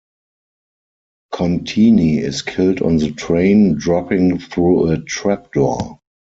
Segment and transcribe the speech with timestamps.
[1.31, 5.99] Contini is killed on the train, dropping through a trap door.